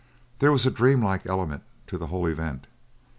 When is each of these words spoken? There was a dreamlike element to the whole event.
There 0.39 0.51
was 0.51 0.65
a 0.65 0.71
dreamlike 0.71 1.27
element 1.27 1.61
to 1.85 1.95
the 1.95 2.07
whole 2.07 2.25
event. 2.25 2.65